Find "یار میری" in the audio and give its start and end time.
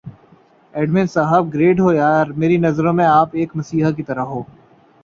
1.93-2.57